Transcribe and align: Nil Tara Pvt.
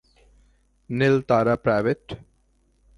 Nil 0.89 1.21
Tara 1.27 1.55
Pvt. 1.57 2.17